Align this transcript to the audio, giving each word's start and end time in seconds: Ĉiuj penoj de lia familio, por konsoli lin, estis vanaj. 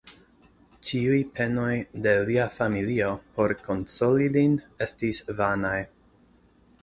Ĉiuj 0.89 1.17
penoj 1.39 1.73
de 2.05 2.13
lia 2.29 2.45
familio, 2.55 3.11
por 3.35 3.53
konsoli 3.67 4.29
lin, 4.37 4.55
estis 4.87 5.23
vanaj. 5.43 5.79